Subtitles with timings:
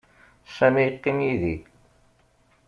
[0.55, 1.55] Sami yeqqim yid-i.